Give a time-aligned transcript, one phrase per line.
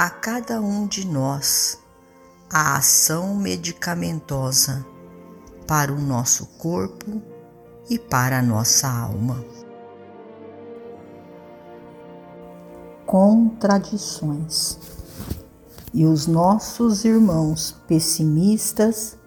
[0.00, 1.78] a cada um de nós
[2.50, 4.82] a ação medicamentosa
[5.66, 7.20] para o nosso corpo
[7.86, 9.44] e para a nossa alma.
[13.04, 14.78] Contradições.
[15.92, 19.18] E os nossos irmãos pessimistas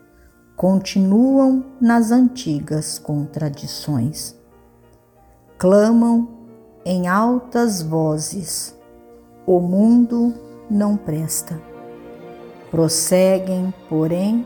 [0.57, 4.35] continuam nas antigas contradições.
[5.59, 6.27] Clamam
[6.83, 8.75] em altas vozes:
[9.45, 10.33] o mundo
[10.73, 11.61] não presta.
[12.71, 14.45] Prosseguem, porém,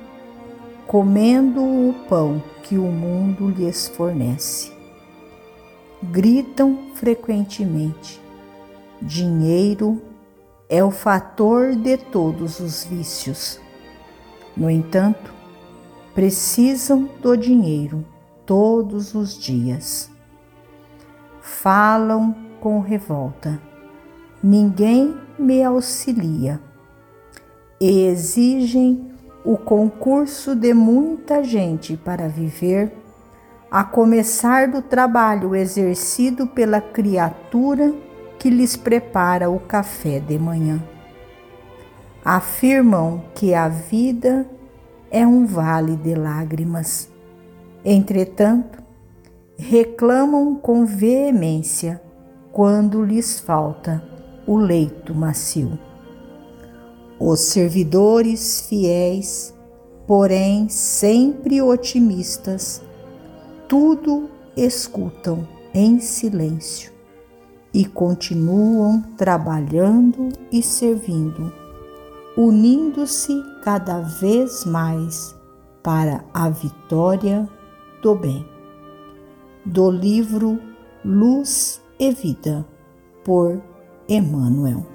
[0.85, 4.71] comendo o pão que o mundo lhes fornece.
[6.03, 8.21] Gritam frequentemente:
[9.01, 10.01] dinheiro
[10.67, 13.59] é o fator de todos os vícios.
[14.55, 15.33] No entanto,
[16.13, 18.03] precisam do dinheiro
[18.45, 20.11] todos os dias.
[21.39, 23.61] Falam com revolta
[24.43, 26.59] ninguém me auxilia
[27.79, 29.11] e exigem
[29.45, 32.91] o concurso de muita gente para viver,
[33.69, 37.93] a começar do trabalho exercido pela criatura
[38.39, 40.83] que lhes prepara o café de manhã.
[42.23, 44.45] Afirmam que a vida
[45.09, 47.09] é um vale de lágrimas.
[47.85, 48.83] Entretanto,
[49.57, 52.01] reclamam com veemência
[52.51, 54.16] quando lhes falta
[54.47, 55.77] o leito macio.
[57.19, 59.53] Os servidores fiéis,
[60.07, 62.81] porém sempre otimistas,
[63.67, 66.91] tudo escutam em silêncio
[67.73, 71.51] e continuam trabalhando e servindo,
[72.37, 75.35] unindo-se cada vez mais
[75.83, 77.47] para a vitória
[78.01, 78.47] do bem.
[79.65, 80.59] Do livro
[81.03, 82.65] Luz e Vida,
[83.23, 83.61] por
[84.09, 84.85] Emmanuel.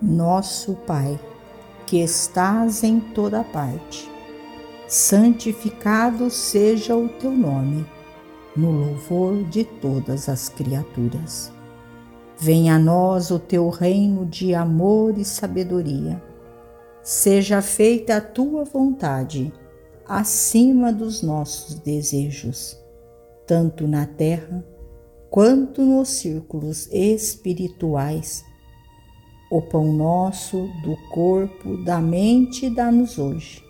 [0.00, 1.18] Nosso Pai,
[1.86, 4.08] que estás em toda parte,
[4.86, 7.84] santificado seja o teu nome,
[8.56, 11.52] no louvor de todas as criaturas.
[12.38, 16.22] Venha a nós o teu reino de amor e sabedoria.
[17.02, 19.52] Seja feita a tua vontade,
[20.06, 22.78] acima dos nossos desejos,
[23.44, 24.64] tanto na terra
[25.30, 28.44] quanto nos círculos espirituais.
[29.50, 33.62] O pão nosso do corpo, da mente, dá-nos hoje.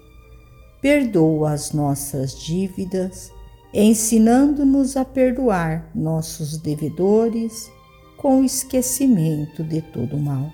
[0.80, 3.32] Perdoa as nossas dívidas,
[3.72, 7.70] ensinando-nos a perdoar nossos devedores
[8.16, 10.52] com esquecimento de todo mal.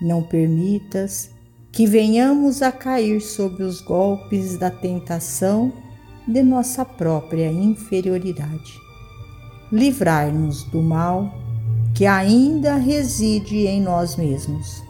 [0.00, 1.30] Não permitas
[1.70, 5.72] que venhamos a cair sob os golpes da tentação
[6.26, 8.82] de nossa própria inferioridade
[9.72, 11.32] livrai-nos do mal
[11.94, 14.84] que ainda reside em nós mesmos,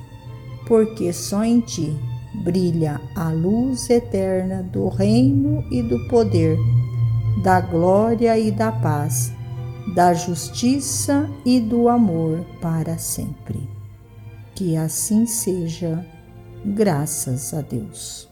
[0.67, 1.97] porque só em ti
[2.43, 6.59] brilha a luz eterna do reino e do poder,
[7.43, 9.33] da glória e da paz,
[9.95, 13.69] da justiça e do amor para sempre.
[14.55, 16.05] Que assim seja,
[16.65, 18.32] graças a Deus.